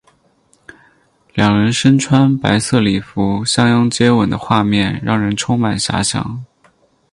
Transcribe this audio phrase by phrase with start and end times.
[1.35, 6.43] 两人身穿白色礼服相拥接吻的画面让人充满遐想。